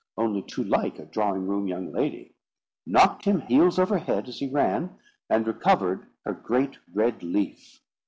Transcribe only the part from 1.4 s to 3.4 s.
room young lady), knocked him